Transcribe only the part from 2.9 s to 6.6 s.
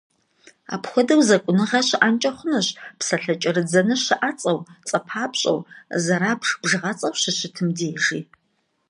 псалъэ кӏэрыдзэныр щыӏэцӏэу, цӏэпапщӏэу, зэрабж